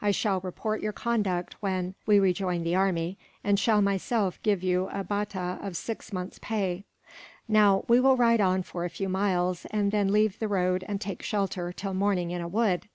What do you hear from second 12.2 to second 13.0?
in a wood.